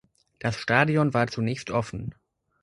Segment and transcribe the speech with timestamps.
[0.39, 2.15] Das Stadion war zunächst offen.